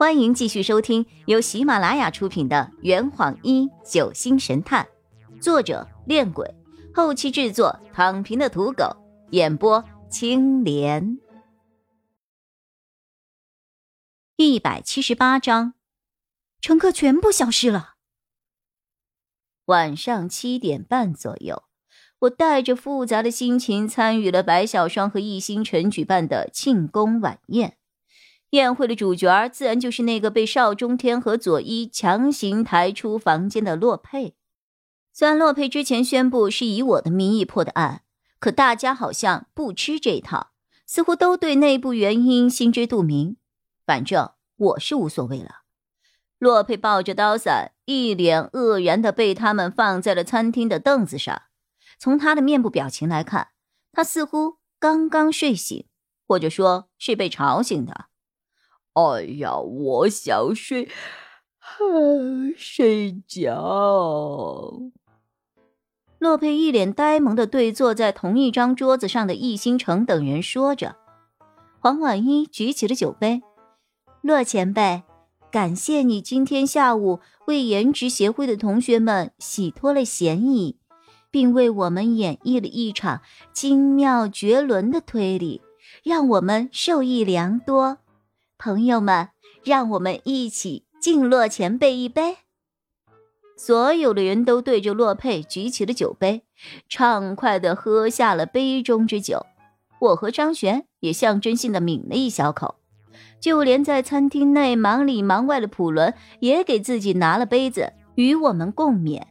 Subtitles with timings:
[0.00, 4.88] 欢迎继续收听由喜马拉雅出品的《圆谎一九星神探》，
[5.42, 6.54] 作者：恋鬼，
[6.94, 8.96] 后期制作：躺平的土狗，
[9.32, 11.18] 演播：青莲。
[14.36, 15.74] 一百七十八章，
[16.62, 17.96] 乘客全部消失了。
[19.66, 21.64] 晚上七点半左右，
[22.20, 27.76] 我带着复杂的心情参与了白小双和易星辰举办的庆功晚宴。
[28.50, 34.34] 宴会的主角自然就是那个被邵中天和佐伊强行抬出房间的洛佩。
[35.12, 38.02] 虽然洛佩之前宣布是以我的名义破的案，
[38.38, 40.50] 可大家好像不吃这套，
[40.86, 43.36] 似乎都对内部原因心知肚明。
[43.84, 45.60] 反正我是无所谓了。
[46.38, 51.42] 洛佩抱着刀伞，一脸愕然的被他们放在了餐厅的凳子上。
[51.98, 53.48] 从他的面部表情来看，
[53.92, 55.86] 他似乎刚刚睡醒，
[56.26, 58.06] 或者说是被吵醒的。
[58.94, 60.88] 哎呀，我想睡，
[62.56, 64.80] 睡觉。
[66.18, 70.96] 洛佩一脸呆萌的对坐在同一张桌子上的易星辰等人说着。
[71.78, 73.40] 黄婉一举起了酒杯，
[74.20, 75.02] 洛前辈，
[75.50, 80.76] 感谢你今天下午为颜值协会的同学们洗脱了嫌疑，
[81.30, 83.22] 并为我们演绎了一场
[83.54, 85.62] 精妙绝伦的推理，
[86.04, 87.96] 让我们受益良多。
[88.62, 89.30] 朋友们，
[89.64, 92.36] 让我们一起敬洛前辈一杯。
[93.56, 96.42] 所有的人都对着洛佩举起了酒杯，
[96.86, 99.46] 畅快地喝下了杯中之酒。
[99.98, 102.74] 我和张璇也象征性的抿了一小口，
[103.40, 109.22] 就连在餐厅内忙里忙外的普伦也给自己拿了杯子与我们共勉。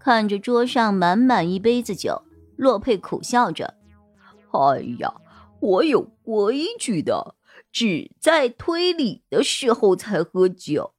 [0.00, 2.20] 看着桌上满满一杯子酒，
[2.56, 3.74] 洛佩苦笑着
[4.50, 5.14] ：“哎呀，
[5.60, 7.36] 我有规矩的。”
[7.74, 10.94] 只在推理的时候才喝酒。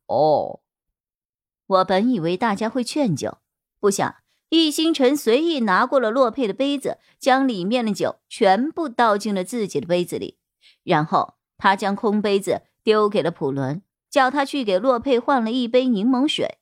[1.67, 3.37] 我本以为大家会劝酒，
[3.79, 4.17] 不想
[4.49, 10.37] 易星辰随意拿过了洛佩的杯子，将里面的酒全部倒进了自己的杯子里，
[10.83, 16.57] 然后他将空杯子丢给了普伦，叫他去给洛佩换了一杯柠檬水。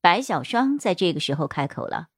[0.00, 2.08] 白小霜在这个时候开口了：“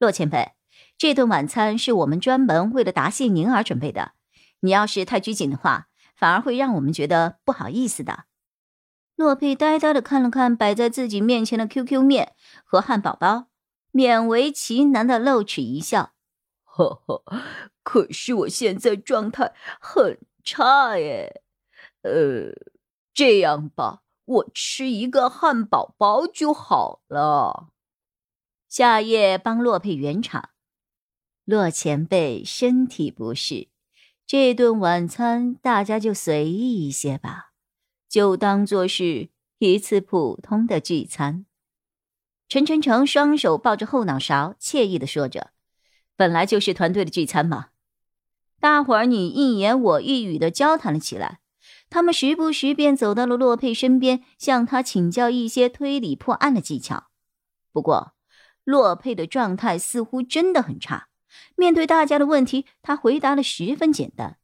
[0.00, 0.52] 洛前辈，
[0.96, 4.12] 这顿晚餐是我们专门为了答谢您而准备的，
[4.60, 8.24] 你要是太拘谨的话。”反而会让我们觉得不好意思的。
[9.14, 12.34] 洛佩呆呆的看了看摆在自己面前的 QQ 面
[12.64, 13.46] 和汉堡包，
[13.92, 16.12] 勉为其难的露齿一笑
[16.64, 17.22] ：“呵呵，
[17.82, 21.42] 可是我现在状态很差耶。
[22.02, 22.52] 呃，
[23.14, 27.68] 这样吧，我吃一个汉堡包就好了。”
[28.68, 30.50] 夏夜帮洛佩圆场，
[31.44, 33.68] 洛前辈身体不适。
[34.26, 37.52] 这顿晚餐大家就随意一些吧，
[38.08, 39.28] 就当做是
[39.58, 41.46] 一次普通的聚餐。
[42.48, 45.52] 陈晨成双手抱着后脑勺，惬意的说着
[46.16, 47.68] ：“本来就是团队的聚餐嘛。”
[48.58, 51.38] 大伙儿你一言我一语的交谈了起来，
[51.88, 57.10] 他们时不时便走到了洛佩身边，向他请教一些推理破案的技巧。
[57.70, 58.14] 不过，
[58.64, 61.06] 洛佩的状态似乎真的很差。
[61.54, 64.38] 面对大家的问题，他回答的十分简单。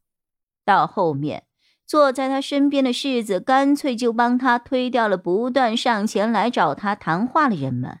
[0.65, 1.45] 到后面，
[1.85, 7.99] 坐在他身边的世子干脆就帮他推掉了不断上前来找他谈话的人们。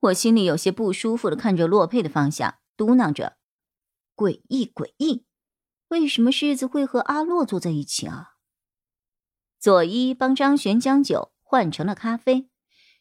[0.00, 3.36] 我心里有些不舒服的看着洛佩的方向，嘟囔着
[4.14, 5.24] ：“诡异，诡异，
[5.88, 8.34] 为什么世子会和阿洛坐在一起啊？”
[9.58, 12.48] 佐伊帮张璇将酒换成了咖啡，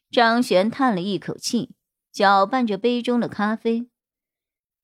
[0.09, 1.76] 张璇叹了一口气，
[2.12, 3.92] 搅拌着杯中的咖啡。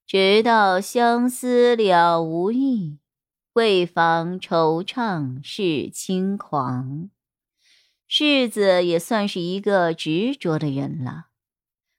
[0.05, 2.99] 直到相思了无益，
[3.53, 7.09] 为防惆怅是轻狂。
[8.07, 11.29] 世子也算是一个执着的人了。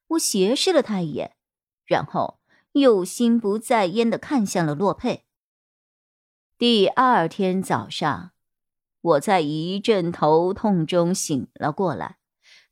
[0.09, 1.35] 我斜视了他一眼，
[1.85, 2.39] 然后
[2.73, 5.25] 又心不在焉的看向了洛佩。
[6.57, 8.31] 第二天早上，
[9.01, 12.19] 我在一阵头痛中醒了过来，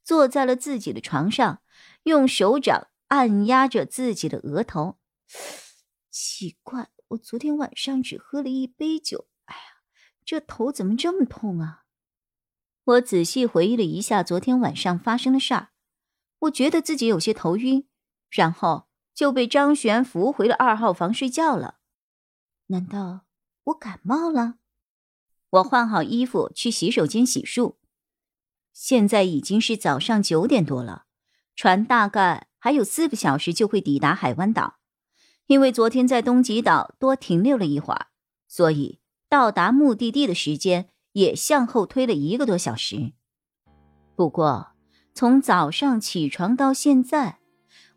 [0.04, 1.62] 坐在了自己的床上，
[2.04, 4.98] 用手掌按压着自己的额头。
[6.10, 9.62] 奇怪，我昨天晚上只喝了一杯酒，哎呀，
[10.24, 11.84] 这头怎么这么痛啊？
[12.84, 15.68] 我仔细回忆了一下昨天晚上发生的事儿，
[16.40, 17.88] 我觉得自己有些头晕，
[18.28, 21.78] 然后就被张璇扶回了二号房睡觉了。
[22.66, 23.26] 难道
[23.64, 24.56] 我感冒了？
[25.50, 27.76] 我换好衣服去洗手间洗漱。
[28.72, 31.04] 现在已经是早上九点多了，
[31.54, 34.78] 船大概还有四个小时就会抵达海湾岛。
[35.52, 38.06] 因为昨天在东极岛多停留了一会儿，
[38.48, 43.12] 所以到达目的地的时间也向后推了一个多小时。
[44.16, 44.68] 不过，
[45.12, 47.40] 从早上起床到现在，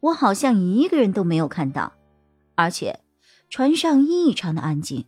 [0.02, 1.94] 我好像一个人都没有看到，
[2.56, 3.00] 而且
[3.50, 5.06] 船上异常的安静，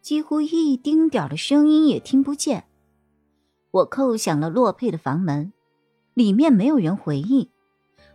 [0.00, 2.64] 几乎一丁点的声音也听不见。
[3.72, 5.52] 我叩响了洛佩的房门，
[6.14, 7.50] 里面没有人回应。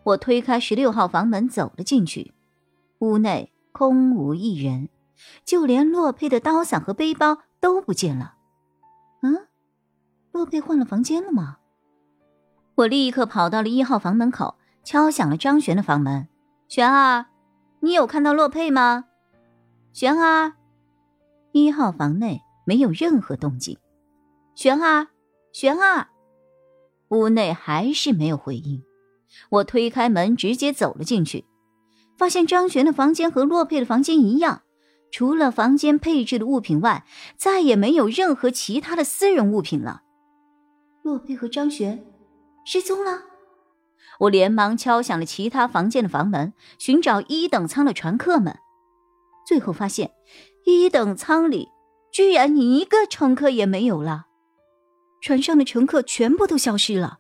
[0.06, 2.34] 我推开十六号房门走了进去，
[2.98, 4.90] 屋内空无一人，
[5.46, 8.36] 就连洛佩的刀伞和背包都不见了。
[9.22, 9.48] 嗯，
[10.32, 11.58] 洛佩换了房间了吗？
[12.76, 16.28] 我立刻跑到了一号房门口，敲响了张璇的房门。
[16.68, 17.26] 璇儿，
[17.82, 19.06] 你有看到洛佩吗？
[19.92, 20.54] 璇儿，
[21.52, 23.78] 一号房内没有任何动静。
[24.56, 25.08] 璇儿，
[25.52, 26.08] 璇儿，
[27.10, 28.84] 屋内还是没有回应。
[29.50, 31.46] 我推开门，直接走了进去，
[32.20, 34.64] 发现张璇的房间和洛佩的房间一样，
[35.10, 37.06] 除了房间配置的物品外，
[37.38, 40.02] 再也没有任何其他的私人物品了。
[41.02, 42.06] 洛佩和张璇。
[42.66, 43.24] 失踪了，
[44.20, 48.60] 我连忙敲响了其他房间的房门，寻找一等舱的船客们。
[49.48, 50.12] 最后发现，
[50.66, 51.70] 一等舱里
[52.12, 54.26] 居然一个乘客也没有了，
[55.22, 57.20] 船上的乘客全部都消失了，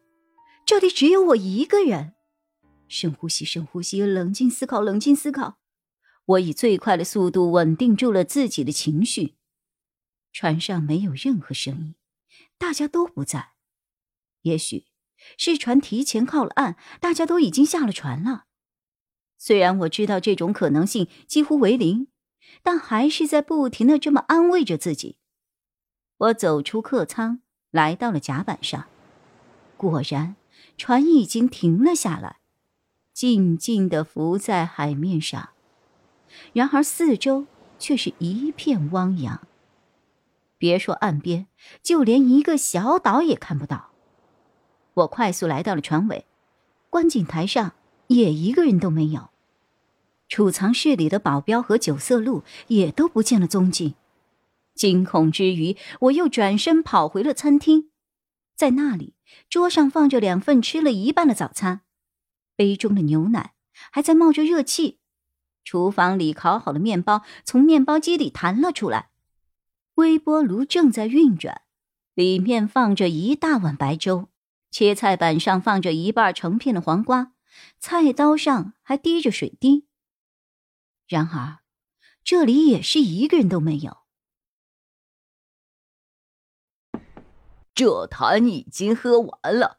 [0.66, 2.14] 这里只有我一个人。
[2.90, 5.60] 深呼吸，深呼吸，冷静思考，冷静思考。
[6.26, 9.36] 我以最快的速度稳定住了自己的情绪。
[10.34, 11.96] 船上没有任何声音，
[12.58, 13.54] 大家都不在。
[14.42, 14.88] 也许。
[15.38, 18.46] 是船提前靠了岸，大家都已经下了船了。
[19.38, 22.08] 虽然我知道这种可能性几乎为零，
[22.64, 25.18] 但还是在不停的这么安慰着自己。
[26.16, 28.88] 我走出客舱，来到了甲板上，
[29.76, 30.38] 果然，
[30.78, 32.40] 船已经停了下来，
[33.20, 35.50] 静静的浮在海面上。
[36.54, 39.46] 然而四周却是一片汪洋，
[40.58, 41.48] 别说岸边，
[41.84, 43.90] 就连一个小岛也看不到。
[44.94, 46.28] 我快速来到了船尾，
[46.90, 47.74] 观景台上
[48.08, 49.32] 也一个人都没有，
[50.30, 53.96] 储藏室里的保镖和九色鹿也都不见了踪迹。
[54.76, 57.90] 惊恐之余，我又转身跑回了餐厅，
[58.56, 59.16] 在那里，
[59.50, 61.82] 桌上放着两份吃了一半的早餐，
[62.60, 65.00] 杯中的牛奶还在冒着热气，
[65.64, 69.12] 厨房里烤好的面包从面包机里弹了出来，
[69.94, 71.62] 微波炉正在运转，
[72.14, 74.28] 里面放着一大碗白粥。
[74.72, 77.32] 切菜板上放着一半成片的黄瓜，
[77.80, 79.88] 菜刀上还滴着水滴。
[81.08, 81.60] 然而，
[82.26, 84.00] 这里也是一个人都没有。
[87.74, 89.79] 这坛已经喝完了，